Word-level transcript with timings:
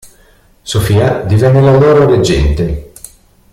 Sofia 0.63 1.21
divenne 1.27 1.61
la 1.61 1.77
loro 1.77 2.07
reggente. 2.07 2.91